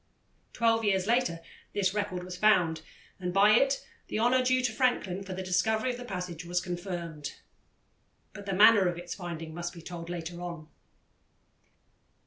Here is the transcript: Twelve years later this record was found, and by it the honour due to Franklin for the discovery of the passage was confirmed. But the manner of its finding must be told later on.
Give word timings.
Twelve 0.53 0.83
years 0.83 1.05
later 1.05 1.41
this 1.73 1.93
record 1.93 2.23
was 2.23 2.35
found, 2.35 2.81
and 3.19 3.31
by 3.31 3.51
it 3.51 3.85
the 4.07 4.17
honour 4.17 4.43
due 4.43 4.63
to 4.63 4.71
Franklin 4.71 5.21
for 5.21 5.33
the 5.35 5.43
discovery 5.43 5.91
of 5.91 5.97
the 5.97 6.05
passage 6.05 6.43
was 6.43 6.59
confirmed. 6.59 7.35
But 8.33 8.47
the 8.47 8.53
manner 8.55 8.87
of 8.87 8.97
its 8.97 9.13
finding 9.13 9.53
must 9.53 9.73
be 9.73 9.81
told 9.83 10.09
later 10.09 10.41
on. 10.41 10.69